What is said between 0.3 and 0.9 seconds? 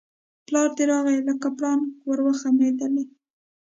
پلار دی